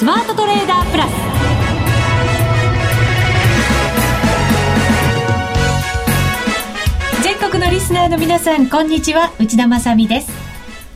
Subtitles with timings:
[0.00, 1.10] スマートトレーダープラス。
[7.22, 9.30] 全国のリスナーの皆さんこんにちは。
[9.38, 10.32] 内田まさです。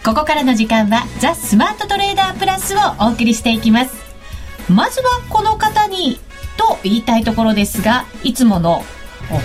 [0.03, 3.95] ここからの時間はザ・スマートトレーダープラスをお送りしていきます。
[4.71, 6.19] まずはこの方に
[6.57, 8.87] と言いたいところですがいつもの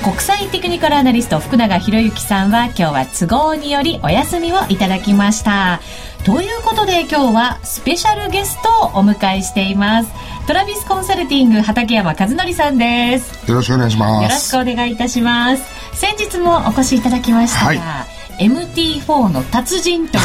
[0.04, 5.82] 国際テクニカルアナリスト福永博之さんは今日は都合によりお休みをいただきました。
[6.26, 10.12] ということで今日はスペシャルゲストをお迎えしています。
[10.48, 13.50] トラビスコンサルティング畠山和則さんです。
[13.50, 14.24] よろしくお願いします。
[14.24, 15.64] よろしくお願いいたします。
[15.94, 20.24] 先日もお越しいただきましたが、はい MT4 の達人という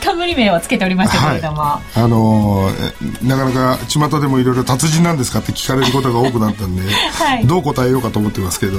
[0.00, 8.78] 冠名をつけておりましたけれども、はい、あのー、なかなか巷でもいろいろ達人なんですかって聞かれることが多くなったんで、はい、どう答えようかと思ってますけど。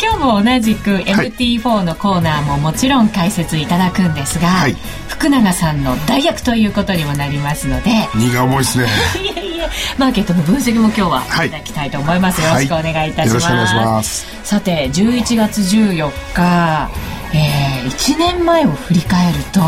[0.00, 4.76] 今日も同じく MT4 のコーナーももちろん解説いただくんですが、はい、
[5.08, 7.90] 福永さんの代役ということにもなりますので。
[8.14, 8.86] 荷が重いですね。
[9.22, 9.53] いやいや
[9.98, 11.50] マーケットの分析も今日はい。
[11.50, 14.26] ただきたいと思います、よろしくお願いいたします、よろしくお願いします。
[14.44, 16.90] さて11月14日
[17.36, 19.60] えー、1年前を振り返ると、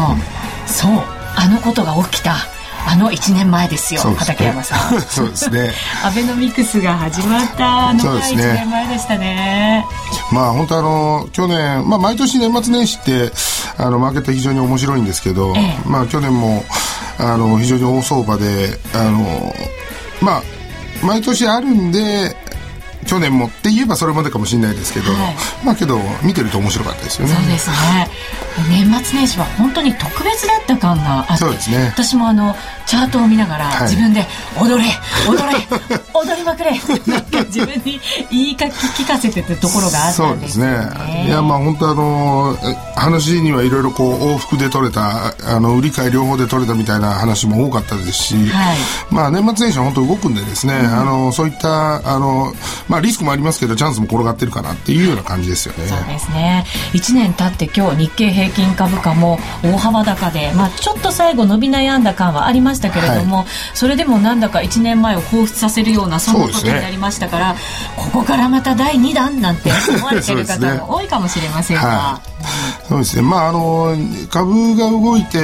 [0.66, 0.92] そう
[1.36, 2.36] あのことが起きた。
[2.88, 5.00] あの1年前ですよ、すね、畠山さん。
[5.02, 5.72] そうですね。
[6.06, 9.84] アベノミクスが始まったあのが1年前でしたね。
[10.30, 13.32] まあ本当あの去年、まあ毎年年末年始って
[13.76, 16.64] あのマーケット非常に面白いんですけど、ええ、まあ去年も
[17.18, 19.52] あの非常に大相場であの
[20.20, 20.42] まあ
[21.04, 22.34] 毎年あるんで
[23.06, 27.34] 去年もって言えばそれまでかもしれないですけど、はい、まあけど見てると面白かったですよね。
[27.34, 28.08] そうですね。
[28.70, 31.92] 年末年始は本当に特別だった感があってそうですね。
[31.92, 32.54] 私もあの
[32.86, 34.24] チャートを見ながら、自分で
[34.58, 34.88] 踊れ
[35.28, 35.58] 踊れ
[36.14, 36.70] 踊りまくれ
[37.06, 40.66] なんか自分に言いか聞かせてたところがあったんですね。
[40.66, 41.26] そうですね。
[41.26, 42.56] いやまあ本当あの
[42.94, 48.76] 話にはいろいろこう往復で取れたあの売り買い両方で取れたみたいな話も多かったですし、はい、
[49.10, 52.54] まあ年末年始は本当動くんでですね、うん、あのそういったあの
[52.88, 55.86] まあリスクもありますけどチャンスも転がってるかなっていうような感じですよね。
[55.86, 56.64] そうですね。
[56.92, 67.60] 1年経って今日日経平均株価も大幅高でまあちょっと最後伸び悩んだ感はありましたけれども、はい、それでもなんだか1年前を彷彿させるようなそんなことになりましたから、ね、
[67.96, 72.20] ここからまた第2弾なんて思われてる方も 多いかもしれませんが。
[72.88, 73.96] そうですね、まあ、あの
[74.30, 75.38] 株が動いて、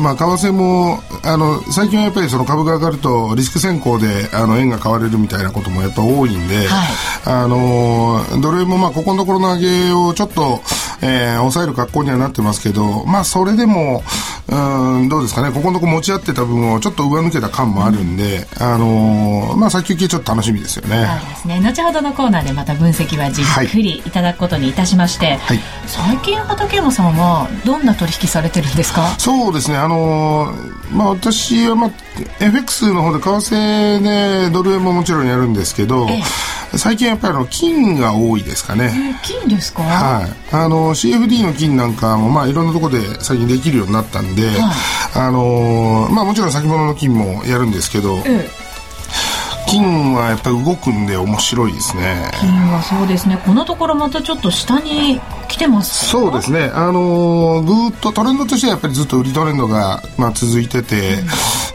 [0.00, 6.66] まあ、為替もあの最近はやっぱりその株が上がるとリスク先行であの円が買われるみたいなこともやっぱ多いんで、はい、
[7.24, 10.60] あのドル円もまあここのところの上げをちょっと、
[11.02, 14.02] えー、抑える格好にはなってますけど、まあ、それでも
[14.46, 15.50] うんどうですかね。
[15.50, 21.06] ここのところ持ち合ってた分をちょっと上抜けた感もあるんで、うん、あのまあ、先行きちょっと楽しみですよね。
[21.20, 21.60] そうですね。
[21.60, 29.08] 後ほどのコーナーでまた分析はじっくりいただくことにいたしまして、はい、最近畠山さんはどんな取引されてるんですか？
[29.18, 29.78] そうですね。
[29.78, 30.52] あの
[30.92, 31.90] まあ私は、まあ、
[32.40, 36.22] FX の方で為替でドル円ももちろんやるんですけど、ええ、
[36.78, 39.82] 最近やっぱりあの金が多いですかね、えー、金ですか？
[39.82, 40.32] はい。
[40.54, 44.60] あの CFD の金なんかもまあいろんなところで最近できるようになったんで、はい、
[45.18, 48.64] あのまあもちろん先物の金もやるんですけど、ええ。
[49.66, 52.30] 金はやっぱり動くんで面白いですね。
[52.38, 53.40] 金はそうですね。
[53.44, 56.70] このところまたちょっと下に来てますそうですね。
[56.74, 61.28] あのー、ぐっとトレンドとしてはやっぱりずっと売りトレンドが、まあ、続いてて、うん、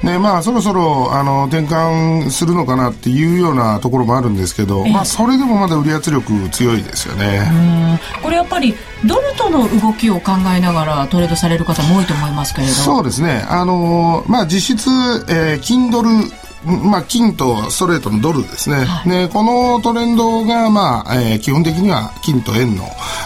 [0.04, 8.00] ねまあそろそろあの転換するのかなっていうようなところもあるんですけど、まあそれでもまだ売り圧力強いですよね。
[8.24, 8.74] これやっぱり
[9.06, 12.74] ドルとの動きを考えながらトレードされる方も多いと思いますけれど。
[12.74, 13.46] そうですね。
[13.50, 14.90] あのー、まあ実質、
[15.30, 16.10] えー、金ドル
[16.66, 22.84] まあ、金とストレートのドルですね、はい、でこのトレンドが、まあえー、基本的には金と円の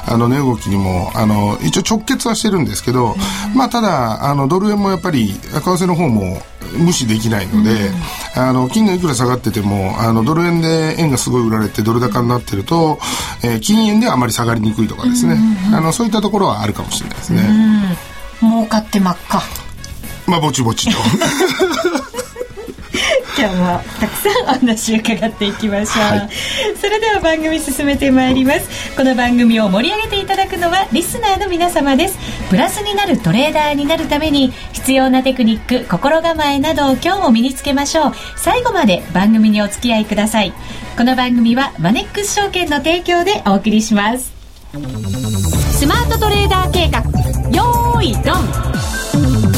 [0.08, 3.16] あの値動きにもあの一応直結はしてるんですけど、
[3.56, 6.38] まあ、ただあのドル円もやっぱり為替の方も
[6.78, 7.92] 無視できないので、
[8.36, 12.98] あの金がいくら下がっててもあのドル円で円がすごい売られてドル高になってると、
[13.44, 15.38] えー、金円ではあまり下がりにくいとかですね、
[15.74, 17.44] あのそういったところはあるかもしれないですね。
[18.40, 19.42] 儲かって真っ赤
[20.28, 20.98] まあぼちぼちと
[23.38, 26.30] 今日もたくさんお話を伺っていきましょう、はい、
[26.80, 28.96] それでは番組進めてまいります。
[28.96, 32.18] この番組を盛り上げていただくのはリスナーの皆様です。
[32.50, 38.14] プラスになるトレーダーになるために必要なテクニック心構えなどを今日も身につけましょう。
[38.36, 40.54] 最後まで番組にお付き合いください。
[40.96, 44.32] この番組はマネックス証券の提供でお送りします。
[45.78, 47.00] スマートトレーダー計画
[47.52, 48.32] よーいド
[49.50, 49.53] ン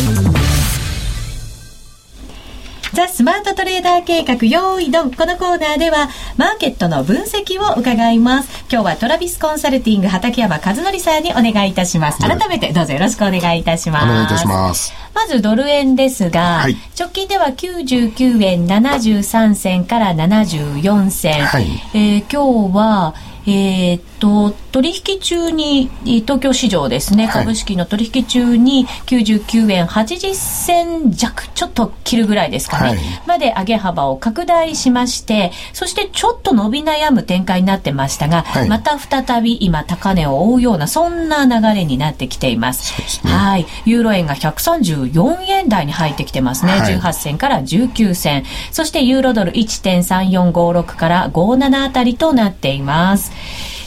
[2.95, 5.11] ザ・スマートトレーダー計画用意ドン。
[5.11, 6.07] このコーナーでは、
[6.37, 8.63] マーケットの分析を伺います。
[8.71, 12.19] 今日はトラビスコンサルティング畠山和則さんにお願いいたします。
[12.19, 14.05] 改めてどうぞよろしくお願いいたします。
[14.05, 14.93] お願いいたします。
[15.13, 21.45] まずドル円ですが、はい、直近では99円73銭から74銭。
[21.45, 23.13] はい、えー、今日は、
[23.45, 43.25] えー、っと、取引中に、東京市場ですね、株式の取引中に99円80銭弱、ちょっと切るぐらいですかね、はい、まで上げ幅を拡大しまして、そしてちょっと伸び悩む展開になってましたが、はい、また再び今高値を追うような、そんな流れになってきています。
[43.25, 43.67] ね、はい。
[43.85, 46.71] ユーロ円が134円台に入ってきてますね。
[46.79, 48.43] はい、18銭から19銭。
[48.71, 53.31] そしてユーロドル1.3456から57あたりとなっています。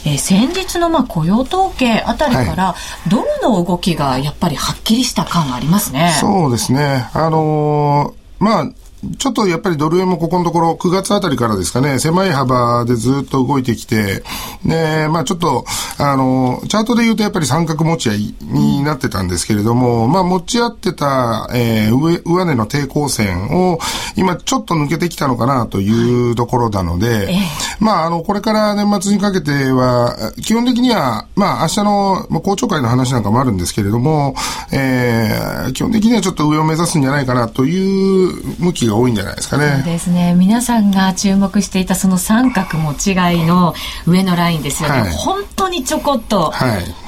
[0.05, 2.75] えー、先日のまあ雇用統計あたりから、
[3.09, 6.15] ドルの動きがやっぱりはっきりした感がありますね。
[6.19, 7.09] そうですね。
[7.13, 8.71] あのー、まあ、
[9.17, 14.23] ちょっとやっぱりドル円もここのところ、9月あたりからですかね、狭い幅でずっと動いてきて、
[14.65, 15.65] で、まあちょっと、
[15.97, 23.79] あの、チャートで言うとやっぱり三角持ち合いになってたんですけれども、まあ持ち合ってた、えー、上、上値の抵抗線を、
[24.17, 27.33] 今ちょっと抜けてきたのかなというところなので、
[27.79, 34.35] まああの、これから年末にかけては、基本的には、まあ明日の、まあ、公聴会の話なんかもあるんですけれども、
[34.73, 39.75] えー、基本的にはちょっと上を目指すんじゃないかなという向きが多いんじゃないですかね。
[39.77, 40.33] そうですね。
[40.33, 43.73] 皆さんが注目していたその三角持ちいの
[44.07, 45.01] 上のラインですよね。
[45.01, 46.53] はい、本当にちょこっと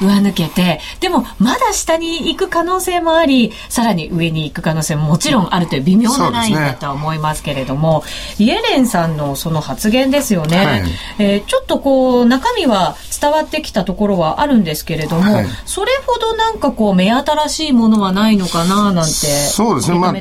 [0.01, 8.03] 上抜けて、はい、でもまだ下に行く可能性もあり、さらに上に行く可能性ももちろんあるという微妙なラインだとは思いますけれども、
[8.39, 10.57] ね、イエレンさんのその発言ですよね。
[10.57, 10.83] はい、
[11.19, 15.23] えー、ちょっとこう中身は伝わってきたところはあるんですけれども、
[15.65, 19.99] それほどなんかこう目新しいものはないのかななんてそうですね。
[19.99, 20.13] まあ、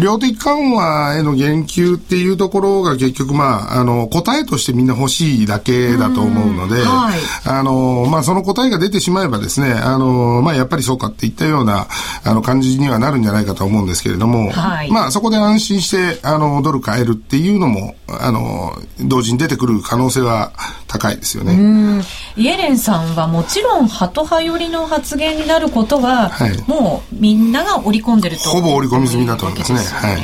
[0.00, 11.86] 量的緩和への言及っていうところが結局まあ、あの、答えとしてみんな欲しいだけだと思うので、はい、あの、まあ、その答えが出てしまえばですね、あの、まあ、やっぱりそうかっていったような、
[12.24, 20.52] あの、感じにはなるんじゃないかと思うんですけれども、はい、まあ、そこで安心して、あの、ドル買えるっていうのも、あの、同時に出てくる可能性は
[20.86, 22.02] 高いですよね。
[22.36, 28.50] イエレンさんはもちろん、ハト派寄りの発言になることは、はい、もうみんなが織り込んでると。
[28.50, 29.78] ほぼ織り込み済みだと思いますね。
[29.78, 30.20] すねはい。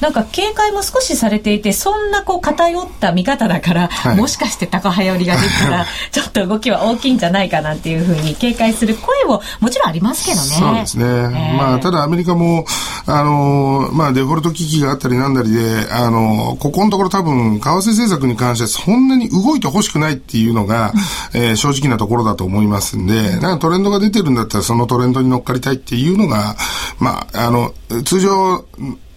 [0.00, 10.46] なんか警戒も少しされていて、そんなこう偏った見方だから、はい、もしかして高派寄りが出たら、 ちょっと動きは大きいんじゃないかなっていうふうに警戒する声ももちろんありますけどね。
[10.46, 11.04] そうですね。
[11.04, 12.64] えー、まあ、ただアメリカも、
[13.06, 20.92] あの、まあ、デフォルト危機があったりなんだりで、あの、ここのところ多分、為替政策に関してそんなに動いてほしくないっていうのが、
[21.34, 26.56] えー、正直なところだと思いますんで、なんかトレンドが出てるんだったらそのトレンドに乗っかりたいっていうのが、
[26.98, 27.72] まあ、あの、
[28.04, 28.64] 通常、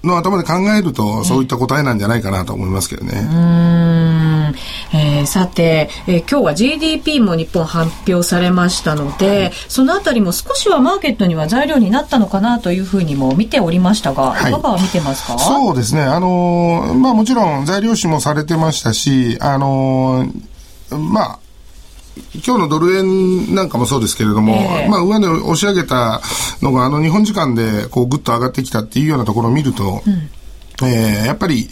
[0.03, 3.19] の頭で考えると、そういった答えなんじゃないかなと思いますけどね。
[3.19, 4.55] うん。
[4.95, 15.39] えー、さて、えー、今日は GDP も日本発表されましたので、はい、そのあたりも少しはマーケットには材料になったのかなというふうにも見ておりましたが、はい、いかが見てますか？
[15.39, 16.01] そうですね。
[16.01, 21.39] あのー、まあもちろん材料紙もされてましたし、あのー、まあ、
[22.45, 26.21] 今日のドル円なんかもそうですけれども、えー、まあ上値を押し上げた
[26.61, 30.01] のが、あの日本時間でこうぐっと上がってきたっていうようなところを見ると、
[30.81, 31.69] うん、えー、やっぱり、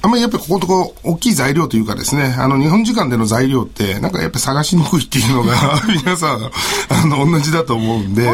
[0.00, 5.54] あんまりやっぱりここのとこ大きい材料というかですね、あの日本時間での材料って、なんかやっぱり探しにくいっていうのが
[5.88, 6.50] 皆さん、
[6.88, 8.24] あの同じだと思うんで。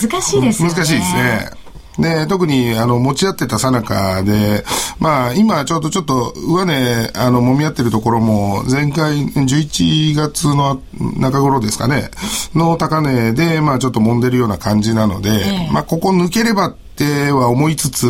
[0.00, 0.68] 難しいですね。
[0.68, 1.50] 難しいですね。
[1.98, 4.64] で、特に、あの、持ち合ってたさなかで、
[5.00, 10.80] まあ、今、ちょうどちょっと、上値、あの、揉み合ってるところも、前回、11月の
[11.18, 12.10] 中頃ですかね、
[12.54, 18.06] の高値で、まあ、ちょっと揉んでるような感じなので、ええ、まあ、ここ抜ければっては思いつつ、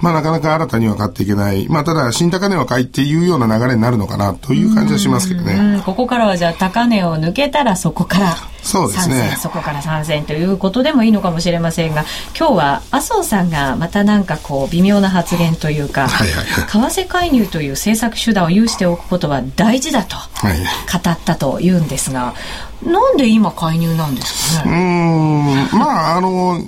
[0.00, 1.68] まあなかなか新たには買っていけない。
[1.68, 5.82] まあただ、新高値は買いっていうような流れになるのかなという感じはしますけどね。
[5.84, 9.36] ここからはじゃあ高値を抜けたらそこからそうですね。
[9.40, 12.04] そこから参戦ということでもいいのかもしれませんが、
[12.38, 22.34] 今日は麻生さんがまたなんかこう微妙な発言というか、はいはいはい、為替介入という政策手段を有しておくことは大事だと語ったというんですが、
[22.84, 25.68] なんで今介入なんですかね？
[25.72, 26.60] うん、まあ、あの、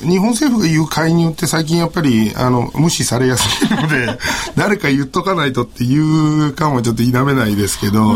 [0.00, 4.18] 日本政府が言う介入って最近やっぱり、あの、無視されやすいので、
[4.56, 8.12] 誰か言っとかないとっていう感はちょっと否めないですけど、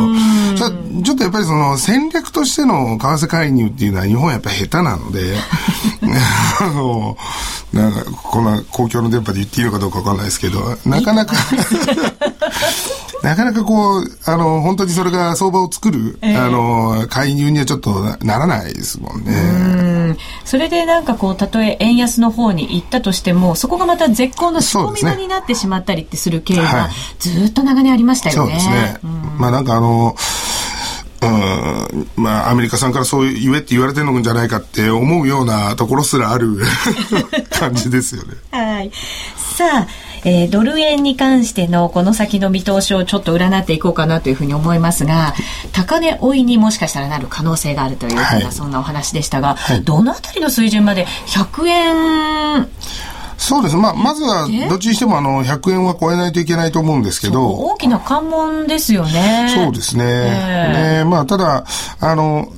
[0.57, 5.37] ちょっとやっぱりその戦略としての為替介入っていうのは日本はやっぱり下手なので、
[6.61, 7.17] あの、
[7.73, 11.35] なんか、こんな公共の電波で言っていいのかどうかわかんないですけど、なかなか
[13.23, 20.17] なかなかこう、あの、本当にそれが相場を作る、えー、あの、介入にはちょっとならないですもんね。
[20.45, 28.59] それでなんかこう、たとえ円安の方に行ったとしても、そこがまた絶好の仕込み場になってしまったりってする経緯が、ずっと長年ありましたよね。
[28.61, 28.99] そうですね。
[29.03, 30.15] うん、まあなんかあの、
[31.21, 36.59] うん、まあ、アメリカさんからそう言えって言われてるのじゃないかって思うようなところすらある
[37.51, 38.35] 感じですよね。
[38.53, 38.93] はい。
[39.37, 39.87] さあ、
[40.25, 45.35] えー、ドル円に関してのこの先の見通しをちょっと占っていこうかなというふうに思いますが、
[45.73, 52.69] 高値追いにもしかしたらなる可能性があるというふうな、はい、そんなお話でしたが、はい、どのあたりの水準まで100円
[53.39, 53.77] そうです。
[53.77, 57.49] まあ、まずは、どっちにしても、あの、100円は超えないといけないと思うんですけど。
[57.49, 59.55] 大きな関門ですよね。
[59.55, 60.05] そうですね。
[60.05, 61.65] えー、ねまあ、ただ、
[62.01, 62.49] あの、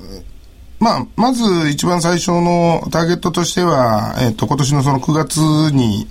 [0.81, 5.39] まあ、まず一番最初のターゲットとしては、えっ、と、今年のその9月
[5.75, 6.07] に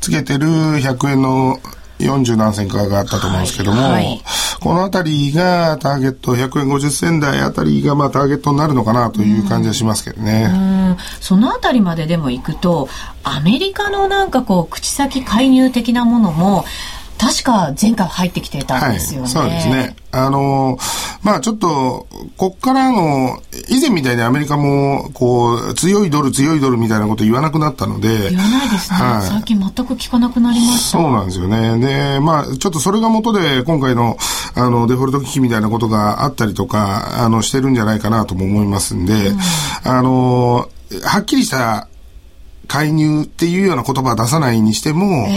[0.00, 1.58] つけてる100円の
[2.00, 4.22] 40何銭かがあったと思うんですけども、はいはい、
[4.60, 10.96] このあたりがターゲット、100円50銭台あたりがまあターゲットになるのかなという感じはしますけどね。
[11.20, 12.88] そのあたりまででも行くと、
[13.22, 16.64] アメリカのなんかこう、口先介入的なものも、
[17.20, 19.24] 確か前回入ってきてたんですよね。
[19.24, 19.96] はい、そうですね。
[20.10, 20.78] あの
[21.22, 22.08] まあちょっと、
[22.38, 28.30] こっからの、以前みたいにアメリカも、こう、強いドル強いドルみたいなこと言わなくなったので。
[28.30, 28.96] 言わないですね。
[28.98, 30.98] はい、最近全く聞かなくなりました。
[30.98, 31.78] そうなんですよね。
[31.78, 34.16] で、まあちょっとそれが元で今回の、
[34.54, 39.38] あの、デフォルト危機みたいなことがあったりとか、あの、してるんじゃないかなとも思いますんで、うん、
[39.84, 40.70] あの
[41.04, 41.86] はっきりした
[42.70, 45.36] 介入っていうような言葉は出さないにしても、え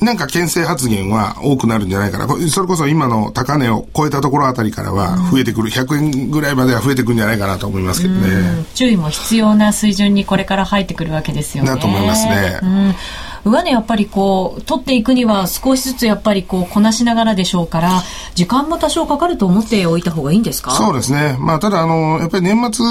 [0.00, 2.26] ー、なんか牽制発言は多くなるんじゃないかな。
[2.48, 8.64] それこそ今の高値を超えたところあたりからは増えてくる、うん、100円ぐらいまでは増えてくるんじゃないかなと思いますけどね。
[8.74, 11.70] 注意も必要な水準にこれから入ってくるわけですよね。
[11.70, 12.60] だと思いますね。
[12.62, 12.94] うん
[13.44, 18.02] 上値やっぱりこう取っていくには少しずつやっぱりこうこなしながらでしょうから
[18.34, 20.72] 時間も多少かかると思っておいた方がいいんですか？
[20.72, 21.36] そうですね。
[21.40, 22.84] まあただあのやっぱり年末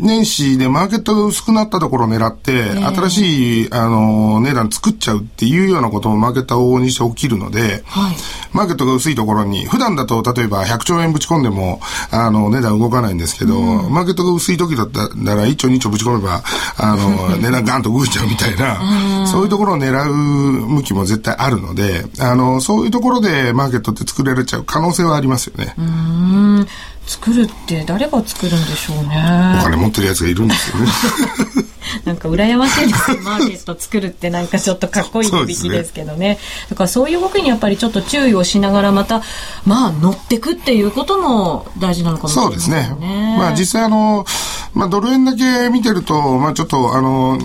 [0.00, 8.16] 年始でマーケットが薄くなったところを狙って、新しいあの値段作っちゃうっていうようなこともマーケットは往々にして起きるので、はい、
[8.52, 15.08] マーケットが薄いところに普段だと例えば100兆円ぶち込んでもあの値段動かないんですけど、うん、マーケットが薄い時だったら
[15.46, 16.42] 1兆2兆ぶち込めば
[16.78, 25.74] あの 値段ガンと動いちゃうみたいな、そういうところを狙う向きも絶対あるので、あの、そういうところでマーケットって作られちゃう可能性はありますよね。
[25.78, 26.66] うん。
[27.06, 29.58] 作るって誰が作るんでしょうね。
[29.60, 30.92] お金持ってるやつがいるんですよね。
[32.04, 36.18] なんか羨ましいですマーケット作るってなんかちょっとかっこいい響きですけどね。
[36.18, 36.38] ね
[36.70, 39.22] だからそういう動きにやっぱりちょっと注意をしながらまた、
[39.64, 42.86] まあ乗ってくっていうことも大事なのかもしれないですね。
[42.88, 43.36] そうですね。
[43.38, 44.24] まあ実際あの、
[44.72, 47.38] まあドル円だけ見てると、まあちょっとあの、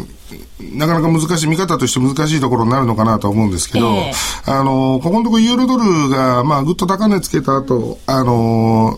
[0.62, 8.98] なかなか難しい、見方として難しいところになるのかなと思うんですけど、えー、あの、ここのところユーロドルが、まあ、ぐっと高値つけた後、あの、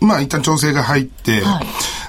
[0.00, 1.60] まあ、一旦調整が入って、は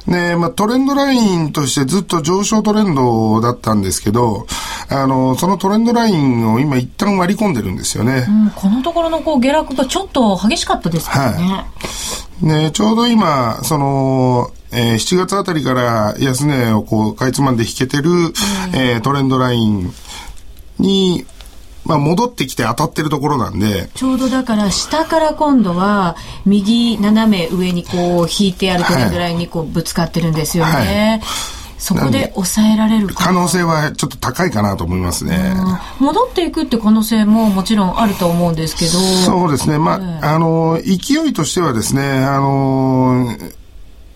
[0.07, 4.45] い、ね、まあ、トレンドラインとしてずっと上昇トレンドだったんですけど、
[4.89, 8.25] あの、そのトレンドラインを今一旦割り込んでるんですよね。
[8.27, 11.43] うん、このところのこう下落がちょっと激しかったですからね。
[11.43, 11.65] は
[12.43, 18.33] い、ね、ちょうど今、その、えー、7月あたりから安値をこう、かいつまんで引けてる、うん、
[18.73, 19.93] えー、トレンドライン
[20.79, 21.25] に、
[21.85, 23.89] まあ、戻ってきて当たってるところなんで。
[23.93, 26.15] ちょうどだから下から今度は
[26.45, 30.71] 右斜め上にこう引いてあるトレンドラインにこうぶつかってるんですよね。
[30.71, 35.53] はいそこで抑えられる可能性はちょっと高いかなと思いますね。
[35.99, 38.91] 戻っていくって可能性ももちろんあると思うんですけど。
[38.91, 39.77] そうですね。
[39.77, 43.37] まあ、あの、勢いとしてはですね、あの、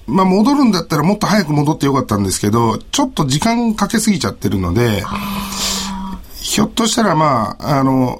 [0.09, 5.03] まあ、戻るんだったらもっと早く戻ってよかったんですけど、ちょっと時間かけすぎちゃってるので、
[6.41, 8.19] ひょっとしたらまあ、あの、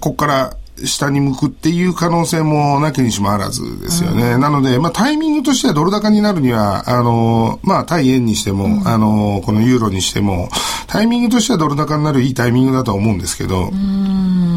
[0.00, 4.32] ここから下に向くっていう可能性もなきにしもあらずですよね。
[4.32, 10.48] うん、なので、まあ、タイミングとしてはドル高になるには、あの、まあ、対円にしても、うん、あの、このユーロにしても、
[10.86, 14.47] タイミングとしてはドル高になるいいタイミングだと思うんですけど、うん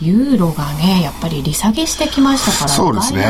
[0.00, 3.24] ユーロがね、やっぱり利下げしてきましたから、そうですね。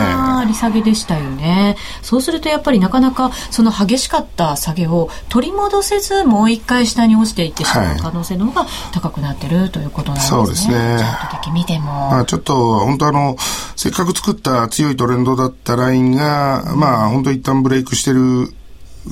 [0.46, 1.76] 利下げでしたよね。
[2.02, 10.38] そうするとやっぱりなかなかその激しかった下げを取り戻せず、もう一回下に落ちていってしまう可能性の方が高くなってるということなんですね。
[10.38, 10.96] そうですね。
[10.98, 12.10] チャート的見ても。
[12.10, 13.36] まあちょっと、本当あの、
[13.74, 18.52] せっかく作った強いトレンドだったラインが、うん、まあ本当一旦ブレイクしてる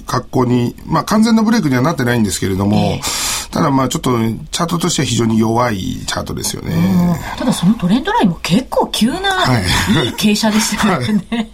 [0.06, 7.18] 格好に、まあ完全なブレイクにはなってないんですけれども、えーただまあちょっとチャートとしては非常に弱いチャートですよね。
[7.38, 9.62] ただそのトレンドラインも結構急な、はい、
[10.06, 11.04] いい傾斜でしたよね。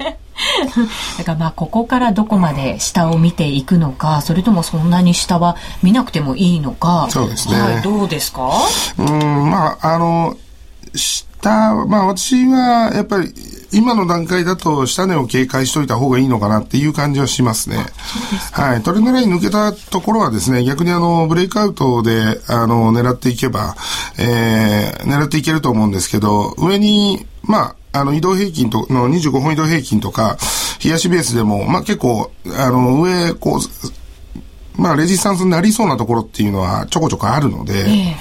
[0.00, 0.16] は い
[1.18, 8.50] だからまあここからどこまで下を見ていくのかそれともそんなに下は見なくてもいいのかそうですね、はい、どうですか？
[8.98, 10.36] うんまああの
[10.94, 13.32] 下まあ私はやっぱり
[13.75, 17.78] 今の段階だと下値を警戒しといた方がいいのかなっていう感じはしますね。
[18.52, 18.83] はい。
[18.83, 23.76] トレンドライン抜けたところはですね、逆にあの、ブレイクアウトで、あの、狙っていけば、
[24.19, 30.38] えー、狙っていけると思うんですけど、上に、まあ、あの、移動平均と、の25本移動平均とか、
[30.83, 38.16] 冷やしベースでも、まあ結構、あの、上、こう、まあ、レジスタンスになりそうなところっていうのはちょこちょこあるので、え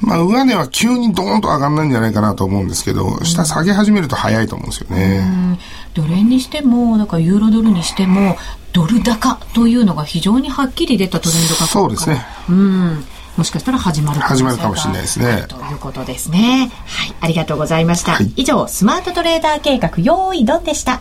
[0.00, 5.58] まあ、上値は急にドーンと上がらないんじゃないかなと思うんですけど、下下げ始めると早いと思うんですよね。
[5.94, 8.36] ドル円にしても、だからユーロドルにしても、
[8.72, 12.24] ドル高というのが非常にはっきり出たトレンドがそうですね。
[12.48, 13.04] うん。
[13.36, 15.44] もしかしたら始まる始まるかもしれないですね。
[15.48, 16.70] ということですね。
[16.86, 17.14] はい。
[17.20, 18.12] ありがとうございました。
[18.12, 21.00] はい、以上、スマートトレーダー計画、用意ドンでした。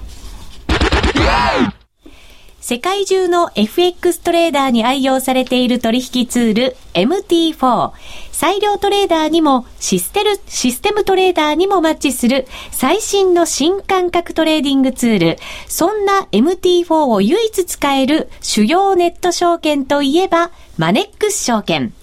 [2.69, 7.93] 世界中の FX トレーダーに愛用されている取引ツール MT4。
[8.33, 15.37] 裁量トレーダーにもシステル、システムトレーダーにもマッチする最新の新感覚トレーディングツール。
[15.69, 21.93] そんな MT4 を唯一使える主要ネット証券といえばマネックス証券。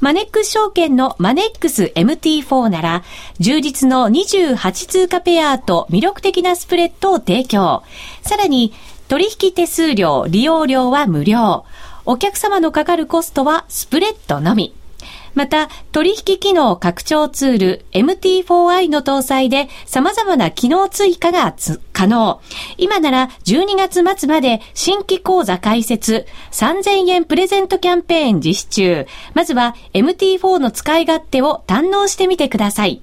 [0.00, 3.02] マネックス証券のマネックス MT4 なら、
[3.38, 7.82] 充実の28通貨ペアと魅力的なスプレッドを提供。
[8.20, 8.74] さらに、
[9.12, 11.66] 取引手数料、利用料は無料。
[12.06, 14.74] お客様のかかるコストはスプレッドのみ。
[15.34, 21.54] また、取引機能拡張ツール MT4i の搭載で様々な機能追加が
[21.92, 22.40] 可能。
[22.78, 29.06] 今なら12月末まで新規講座開設3000円プレゼントキャンペーン実施中。
[29.34, 33.02] まずは MT4 の使い勝手を堪能してみてください。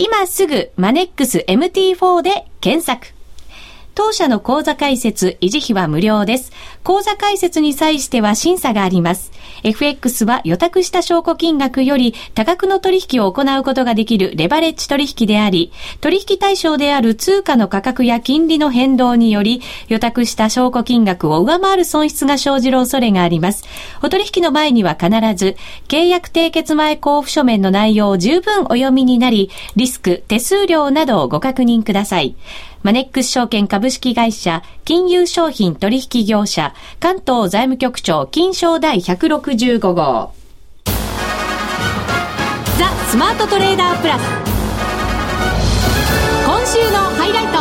[0.00, 3.13] 今すぐマネックス MT4 で検索。
[3.94, 6.50] 当社の口座開設、維持費は無料です。
[6.82, 9.30] 口座開設に際しては審査があります。
[9.62, 23.64] FX は予託した証拠金額より多額の取引を行うことができるレバレッジ取引であり、取引対象である通貨の価格や金利の変動により、予託した証拠金額を上回る損失が生じる恐れがあります。
[24.02, 32.34] お取引の前には必ず、契約締結前交付書面の内容を十分お読みになり、リスク、手数料などをご確認ください。
[32.84, 40.34] マネックス証券株式会社、金融商品取引業者、関東財務局長、金賞第165号。
[42.78, 44.22] ザ・スマートトレーダープラス。
[46.44, 47.52] 今週のハイライト。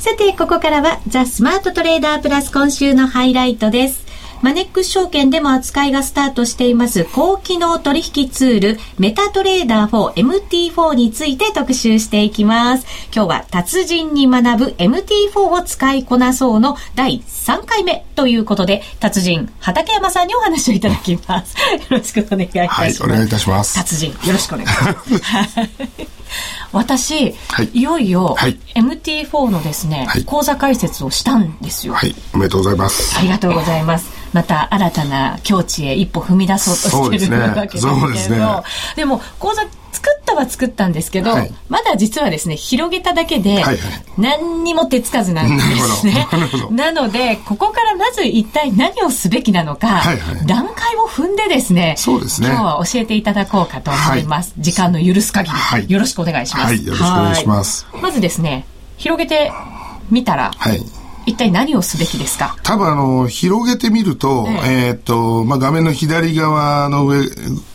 [0.00, 4.07] さて、ここからはザ・スマートトレーダープラス今週のハイライトです。
[4.42, 12.86] マネックス証券でも扱いがスタートしています高機能取引ツールメタトレーダー 4MT4 について特集していきます。
[13.14, 21.56] 今日は達人に学ぶ MT4 を使いこなそうの第3回目ということで達人畠山さんにお話をいただきます。
[21.56, 23.02] よろしくお願いいたします。
[23.02, 23.74] はい、お願いいたします。
[23.74, 25.68] 達人よろしくお願いします。
[26.72, 31.94] 私、はい、いよいよ、はい、MT4 のですね、はい、講座解説をしたんですよ。
[31.94, 33.18] はい、おめでとうございます。
[33.18, 34.17] ありがとうございます。
[34.32, 38.62] また新たな境地へ一歩踏み出そうとしてるわけですけどで、ね。
[38.96, 39.62] でも講座
[39.92, 43.78] 作ったは作ったんですけど、はい、まだ実はですね広げただけで、はいはい、
[44.16, 46.26] 何にも手つかずなんですね。
[46.70, 52.48] な のでここからまず一体何をすべきなのか、はいはい、段階を踏んでですねそうですね。
[52.48, 55.50] 今日は教えていただこうかと思います、はい、時間の許す限
[55.86, 57.86] り、よろしくお願いします、よろしくお願いします。
[58.00, 59.52] まずですね広げて
[60.10, 60.97] みたら、はい
[61.28, 62.56] 一体何をすべきですか？
[62.62, 67.26] 多分あの、広げてみると、えー、っと、まあ、画面の左側の上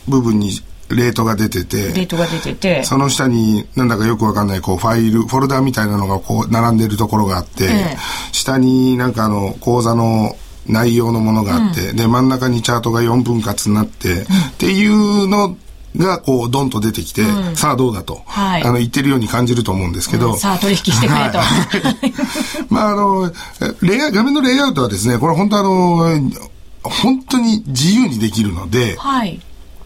[0.08, 0.50] 部分に
[0.90, 7.96] レートが出てて、レートが出てて、その下になんだかよくわかんないこうファイル、フォルダみたいなのがこう並んでるところがあって、え
[8.32, 10.36] 下になんかあの講座の
[10.66, 14.24] 内容のものがあって、うん、で真ん中にチャートが4分割になって、うん、っ
[14.58, 15.56] ていうの
[15.96, 21.38] がこうドンと出てきて、うん、さあどうだと、はい、あの言ってるように感じると思うんですけど、うん、さあ取引してくれと、
[22.68, 23.32] まああの
[23.80, 26.30] レイア画面のレイアウトはですねこれ本当あの
[26.82, 29.40] 本当に自由にできるので、はい、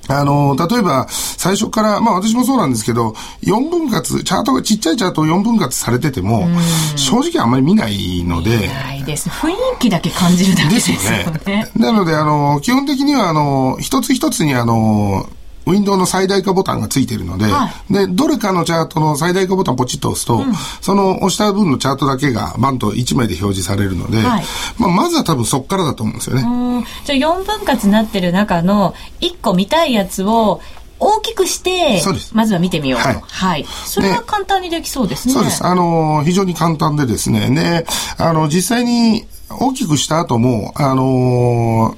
[0.09, 6.49] あの、例えば、最初から、まあ私もそうなんですけど、4分割、チャートが、ちっちゃいチャートを4分割されてても、
[6.97, 8.57] 正直あんまり見ないので。
[8.57, 9.29] 見ないです。
[9.29, 11.03] 雰囲気だけ感じるだけですよね。
[11.03, 11.71] ですよね。
[11.77, 15.29] なので、あの、基本的には、あの、一つ一つに、あの、
[15.69, 24.45] ウィンドウの最大化ボタンがついているので、はい、で、どれかのチャートの最大化ボタンポチッと押すと、うん、その押した分のチャートだけがバンと1枚で表示されるので、はい、
[24.79, 26.87] まあ、まずは多分そこからだと思うんですよね。
[27.05, 30.61] じゃあ4分割になってる中の1個見たいやつを
[31.01, 32.03] 大きくして、
[32.33, 33.09] まずは見てみようと。
[33.09, 33.23] はい。
[33.29, 35.35] はい、それは簡単にできそうですね。
[35.35, 35.65] そうです。
[35.65, 37.51] あの、非常に簡単でですね。
[37.51, 41.97] で、あの、実際に大きくした後も、あの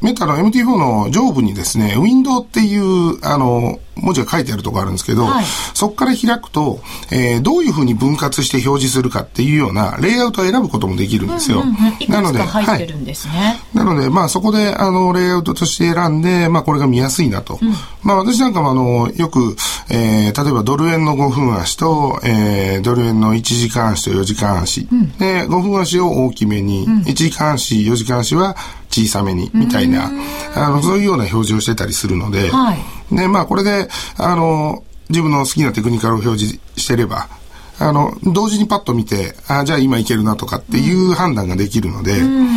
[0.00, 6.80] メタの MT4 の上部にですね、ウィンドウっていう、あの、文字が書いてあるところあるんですけど、はい、そこから開くと、
[7.10, 11.62] えー、どういうふうに分割して表示するかっていうようなレイアウトを選ぶこともできるんですよ。
[11.62, 12.88] うんうんうん、なので、はい、
[13.74, 17.58] なので、まあそこで、あの、レイアウトとして選んで、まあこれが見やすいなと。
[17.60, 19.56] うん、まあ私なんかもあの、よく、
[19.90, 24.88] えー、例えばドル円の5分足と、えー、ドル円の1時間足と4時間足。
[24.92, 28.56] うん、で、5分足を大きめに、うん、1時間足、4時間足は
[28.90, 30.10] 小さめに、みたいな、
[30.54, 37.28] あの、そういうような表示をしてたりするので、はい、で、まあこれで、あの、自分の好きなテクニカルを表示してれば、
[37.80, 42.48] あの、同時にパッと見て、あじゃあ今いけるなとかっていう判断ができるので、うん、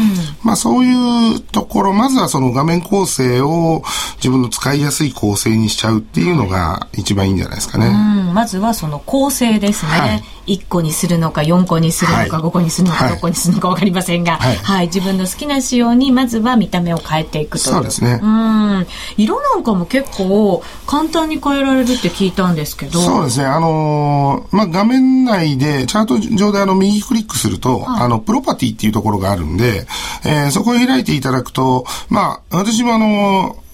[0.43, 3.83] まあそういうところ、まずはその画面構成を
[4.15, 7.87] 自分の使いやすい構成にしちゃうっていうのが一番いいんじゃないですかね。
[7.87, 9.91] うん、まずはその構成ですね。
[9.91, 10.23] はい。
[10.47, 17.59] 1個にするのか4個にするのか5個にするのか6個にするのか分かりませんが、はい、はい、自分の好きな仕様にまずは見た目を変えていくと。
[17.59, 18.19] そうですね。
[18.21, 18.87] うん。
[19.17, 22.99] 色なんかも結構簡単に変えられるって聞いたんですけど。
[22.99, 23.45] そうですね。
[23.45, 29.85] あのー、まあ、画面内でチャート上であの右クリックすると、はい、あのプロパティっていうところがあるんで、
[30.25, 33.70] えー、そこを開いていただくとまあ私もあのー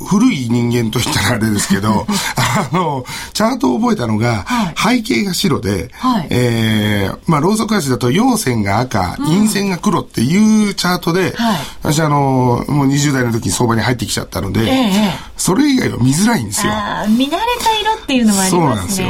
[0.00, 2.06] 古い人間と言ったらあれですけど、
[2.36, 16.72] あの、チャートを覚えたのが、はい、背景が白で、はい、えー、まあ、ローソク足だと陽線が赤、陰線が黒っていうチャートで、はい、私あの、もう20代の時に相場に入ってきちゃったので、えー、それ以外は見づらいんですよ。
[17.08, 18.60] 見慣れた色っていうのはありますね。
[18.60, 19.08] そうなんですよ。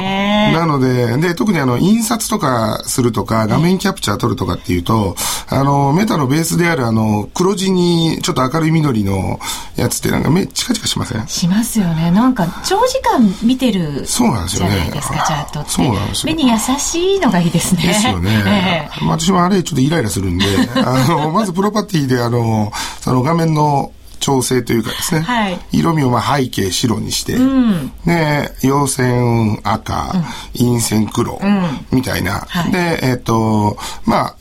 [0.61, 5.17] なので、で、特にあの、印刷とかするとか、画面キャプチャー撮るとかっていうと、
[5.49, 9.39] あの、メタのベースであるあの、黒地にちょっと明るい緑の
[9.77, 12.11] やつってなんかめ、チカチカしませんしますよね。
[12.11, 14.75] なんか、長時間見てるそうなんですよね。
[14.75, 15.69] じゃないですか、チャート。
[15.69, 16.35] そうなんですよ。
[16.35, 17.83] 目に優しいのがいいですね。
[17.83, 18.31] ですよね。
[18.47, 20.45] えー、私もあれちょっとイライラするんで、
[20.77, 30.13] あの、まずプロパティであの、その画面の調整というかですね、はい、色味をまあ背景白にして、うん、で、陽線赤、
[30.59, 34.37] うん、陰線黒、うん、みたいな、はい、で、えっ、ー、と、まあ、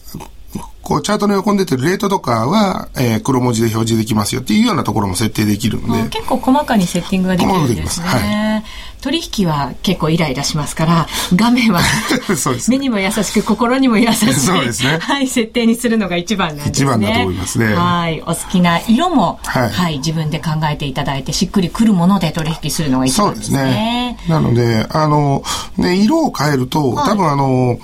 [0.86, 6.10] こう、チャートの横に出てるレートとかは、えー、黒文字で表示できますよっていうようなところも設定できるので。
[6.10, 8.08] 結構細かにセッティングができるんですね。
[8.08, 11.82] はい、取引は結構イライラしますから、 画面は
[12.70, 14.34] 目にも優しく、心にも優しい。
[14.36, 14.98] そうですね。
[15.02, 16.72] はい、設定にするのが一番なんですね。
[16.72, 17.74] 一番だと思いますね。
[17.74, 18.22] はい。
[18.22, 23.58] お好きな色も、はい、はい、自分で考えていただいて、しっくりくるもので取引するのが一番ですね。
[23.58, 24.20] そうですね。
[24.28, 25.44] なので、あの、
[25.78, 27.80] ね、色を変えると、多分あの、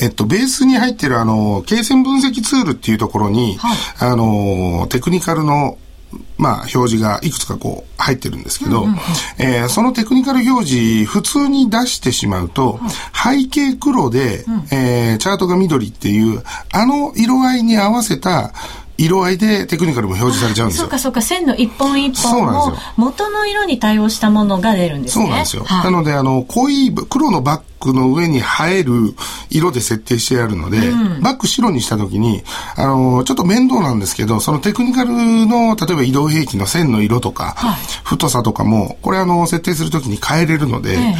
[0.00, 5.78] えっと、ベースに入ってるあの、経線分析ツールっていうところに、はい、あの、テクニカルの
[6.36, 8.86] まあ、表示がいくつかこう入ってるんですけど、
[9.38, 12.80] えー、そのテクニカル表示、普通に出してしまうと、
[13.14, 18.52] 背景黒で、うん、えー、チャートが緑っていう、あの色合いに合わせた、
[18.98, 20.82] 色合いでテクニカルも表示されちゃうんですよ。
[20.82, 25.24] そうかそうか、線の一本一本も元の色に対応したものが出るんですね。
[25.24, 25.64] そうなんですよ。
[25.64, 29.14] はい、なので、あの、濃い黒のバックの上に映える
[29.50, 32.42] 色で設定してあるので、うん、バック白にした時に、
[32.76, 35.12] あの、ちょっと面倒なんですけど、そのテクニカル
[35.46, 41.14] の、例えば移動平均の線の色とか、はい、太さとかも、これあの、設定するときに変えれるので、ええ、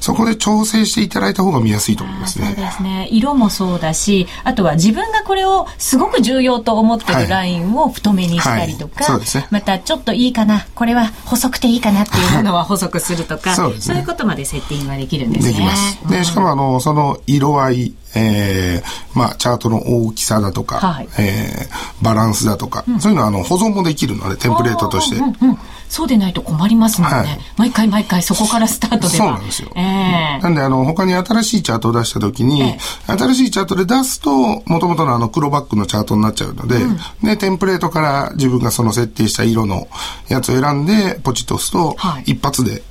[0.00, 2.46] そこで調整していただいた方が見やすいと思いますね。
[2.46, 3.08] そうですね。
[3.10, 15.52] 色もそうだし、あとは自分がこれをすごく重要と思ってるラインを太めにしたりとか、はいはいね、またちょっといいかな、これは細くていいかなっていうものは細くするとか、そうね、そういうことまでセッティングができるんですね。
[15.52, 15.98] できます。
[16.10, 25.16] で、しかもあの、その色合い、えー、まあ、チャートの大きさだとか、はい、えー、バランスだとか、うん、そういうのはあの保存もできるので、テンプレートとして。
[25.16, 27.38] うんうんうん、そうでないと困りますもんね、はい。
[27.56, 29.16] 毎回毎回そこからスタートで。
[29.16, 29.70] そうなんですよ。
[29.74, 39.88] えー、なんで、あの、他に新しいチャートを出したときに、えー、新しいチャートで出すと、もともとのあの黒バックのチャートになっちゃうので、うん、で、テンプレートから自分がその設定した色の
[40.28, 42.82] やつを選んで、ポチッと押すと、はい、一発で、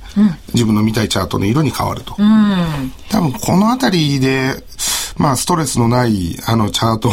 [0.52, 2.14] 自分の見たいチャートの色に変わると。
[2.18, 4.54] うん、多分このあたりで、
[5.16, 7.12] まあ、ストレスのない、あの、チャートを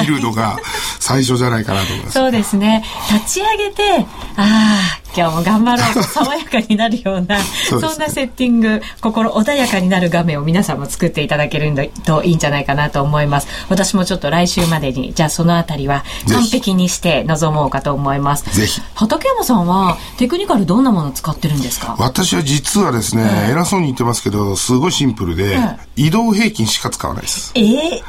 [0.00, 0.58] 見るのが
[1.00, 2.14] 最初じゃないかなと思います。
[2.18, 2.84] そうですね。
[3.10, 4.06] 立ち上げて、
[4.36, 11.72] ああ、今日も頑張ろうと爽やかになるような そ、ね,、んなセッティング、心穏やかになる画面を皆さんも作っていただける
[12.04, 13.48] といいんじゃないかなと思います。
[13.68, 18.44] 私もちょっと来週までに、じゃあそのあたりは完璧にして臨もうかと思います。
[18.54, 18.80] ぜひ。
[18.94, 21.96] 畠山さんはテクニカルどんなものを使ってるんですか？
[21.98, 27.52] 私は実はですね、えー、偉そうに言ってますけど、すごいシンプルで、えー、移動平均しか使わないです。
[27.54, 28.02] えー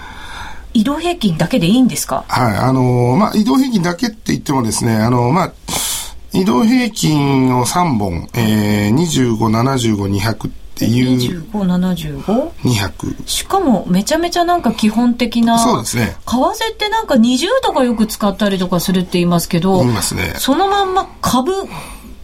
[0.72, 2.24] 移動平均だけでいいんですか？
[2.28, 5.52] はい、あのー、まあ、移動平均だけって言ってもですね、あのー、まあ、
[6.34, 11.44] 移動平均を3本、えー、25、75、200ってっていう。
[11.52, 16.16] 2575 200しかもめちゃめちゃなんか基本的なそうですね。
[16.26, 20.34] 為替ってなんか20とかよく使ったりとかするって言いますけど言いますね。
[20.38, 21.52] そのまんま株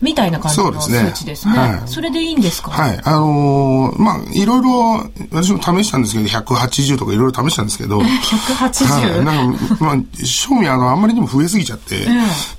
[0.02, 1.12] みたいな感じの数そうですね。
[1.16, 1.58] 値ですね。
[1.58, 1.82] はい。
[1.86, 2.72] それでいいんですか？
[2.72, 3.00] はい。
[3.04, 8.08] あのーまあ、いろいろ、私も試したんですけど、180とかいろいろ試したんですけど、はい。
[8.08, 12.06] 180、なんか、まあ、正味、あの、あんまりにも増えすぎちゃって、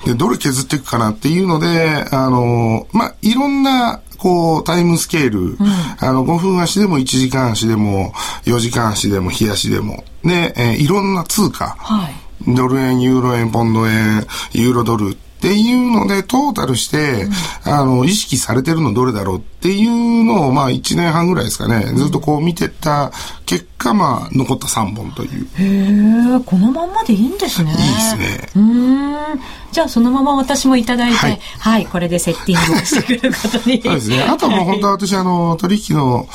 [0.05, 5.59] で、どれ削っていくかなっていうので、あのーまあ、いろんな、こう、タイムスケール、
[6.01, 8.13] あの、5分足でも1時間足でも、
[8.47, 12.15] 4時間足でも、日足でも、で、えーいろんな通貨、はい。
[12.49, 17.29] ドル円、ユーロ円、ポンド円、ユーロドルっていうので、トータルして、
[17.65, 23.13] あの、意識されてるのどれだろうっていうのを、まあ、1年半ぐらいですかね、ずっとこう見てった
[23.45, 25.47] 結果、まあ、残った3本という。
[25.59, 27.71] へえ、このまんまでいいんですね。
[27.71, 28.49] いいですね。
[28.57, 29.41] うーん。
[29.73, 33.83] じゃあそのまま私もいただいて、ははいい、これでセッティングをしてくることに。
[33.83, 34.23] そうですね。
[34.23, 36.27] あともう本当は私、あの、取引の、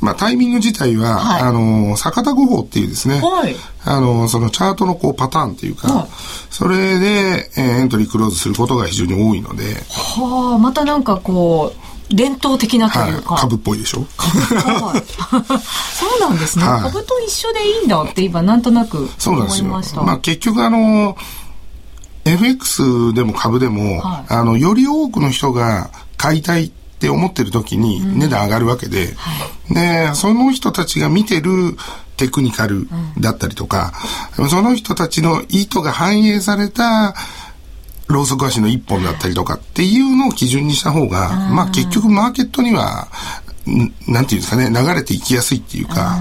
[0.00, 1.42] まあ、タイミング自体は、はい。
[1.42, 3.56] あの、坂田五法っていうですね、はい。
[3.84, 6.08] あの、そのチャートのこうパターンっていうか、はい。
[6.50, 11.72] それで、えーエントリークローズすることが非常に多いので、はあ、またなんかこ
[12.10, 13.98] う、伝統的なとはいいうか。、株っぽいでしょ？
[13.98, 15.02] はい。
[15.94, 16.80] そうなんですね、はい。
[16.82, 19.66] 株と一緒でいいんだって今なんとなく思そうなんですよ。
[19.66, 20.02] いました。
[20.02, 21.16] まあ結局あの、
[22.24, 24.32] FX でも株でも、はい。
[24.32, 29.14] あの、より多くの人が買いたいって思ってる時に値段上がるわけで、
[29.70, 31.76] で、その人たちが見てる
[32.16, 32.88] テクニカル
[33.20, 33.92] だったりとか、
[34.50, 37.14] その人たちの意図が反映された
[38.08, 43.06] ローソク足の一本だったりとかっていうのを基準にした方が、まあ結局マーケットには、
[43.46, 43.47] ん
[44.06, 46.18] なんていうんですかね、流れていきやすいっていうか、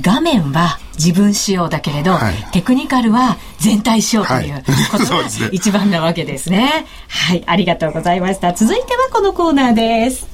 [0.00, 6.86] 画面は自分仕様だけれど、はいテクニカルは全体仕様というはい ことが一番なわけですね。
[7.08, 8.52] はい、ありがとうございました。
[8.52, 10.26] 続いてはこのコーナーです。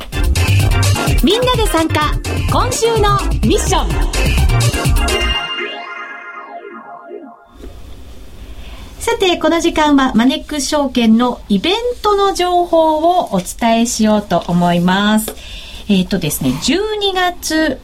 [1.23, 2.13] みんなで参加、
[2.51, 4.59] 今週のミッション。
[9.01, 15.35] さて、この時間はマネックス証券のイベントの情報をお伝えしようと思います。
[15.91, 17.81] えっ、とですね、12月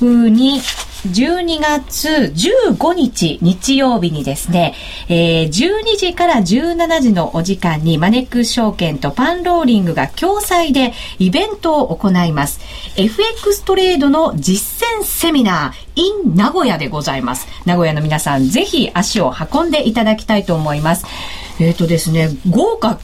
[0.00, 0.60] に、
[1.06, 4.74] 12月15日日曜日にですね、
[5.08, 12.60] えー12時から17時のお時間にマネック証券とパンローリングが共催でイベントを行います。
[12.96, 17.46] FX トレードの実践セミナー in 名古屋でございます。
[17.64, 21.06] 名古屋の皆さんぜひ足を運んでいただきたいと思います。
[21.60, 22.98] えっ、とですね、豪華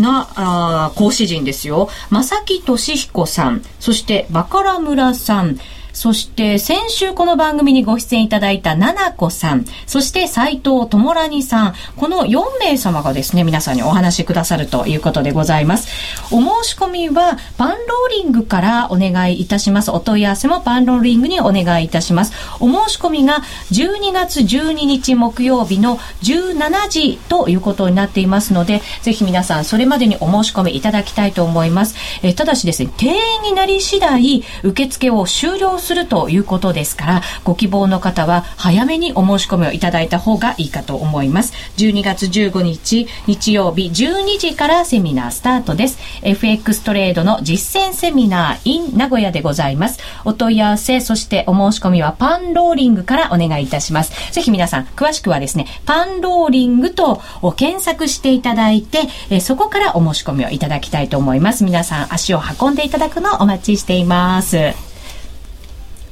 [0.00, 1.88] な、あ講師陣ですよ。
[2.10, 5.58] 正木俊彦さん、そしてバカラ村さん、
[5.96, 15.88] そして先週この番組にご出演いただいた七子さん、そして斉藤智良にさん、この4名様がですね、皆さんにお話しくださるということでございます。
[16.30, 19.90] お申し込みはパンローリングからお願いいたします。
[19.90, 22.34] お問い合わせもパンローリングにお願いいたします。
[22.60, 23.40] お申し込みが
[23.72, 31.94] 12月12日木曜日の17時ということになっていますので、ぜひ皆さんそれまでにお申し込みいただきたいと思います。
[32.22, 41.52] えただしですね、定員になり次第受付を終了するということですから、ご希望の方は早めにお申し込みをいただいた方がいいかと思います。
[41.76, 45.98] 12月15日日曜日12時からセミナースタートです。
[46.22, 50.00] FX トレードの実践セミナー in 名古屋でございます。
[50.24, 54.32] お問い合わせ、そしてお申し込みはパンローリングからお願いいたします。
[54.32, 61.64] ぜひ皆さん、詳しくはですね、パンローリングとお検索していただいて、えそこからお申し込みをいただきたいと思います。
[61.64, 64.85] 皆さん、足を運んでいただくのをお待ちしています。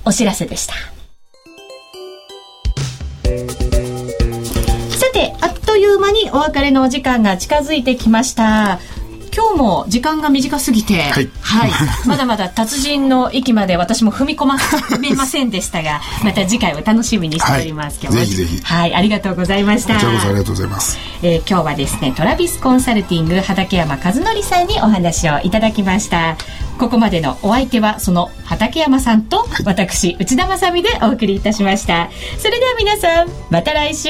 [0.04, 0.74] お知らせでした。
[0.74, 0.80] さ
[5.12, 8.78] て、あっという間にお別れのお時間が近づいてきました。
[9.34, 11.28] 今日も時間が短すぎて、はい。
[12.06, 14.56] まだまだ達人の域まで私も踏み込ま
[15.00, 17.98] めませんでしたが、また次回を楽しみにしております。
[18.06, 18.14] はい。
[18.14, 18.60] ぜひぜひ。
[18.62, 19.94] はい、ありがとうございました。
[19.94, 20.98] こちらこそありがとうございます。
[21.22, 26.36] えー今日はですねトラビスコンサルティング畠山和則さんにお話をいただきました。
[26.78, 32.08] ここまでのお相手はその畠山さんと私内田まさみでお送りいたしました。
[32.38, 34.08] それでは皆さんまた来週。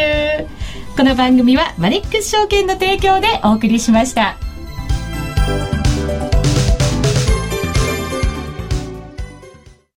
[0.96, 4.37] この番組はマネックス証券の提供でお送りしました
[5.46, 5.84] Thank you.